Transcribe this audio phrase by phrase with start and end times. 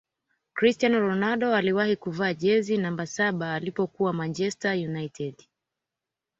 [0.53, 5.35] cristiano ronaldo aliwahi kuvaa jezi namba saba alipokuwa manchezter united